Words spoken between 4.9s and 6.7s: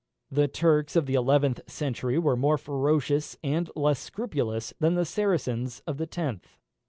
the Saracens of the tenth.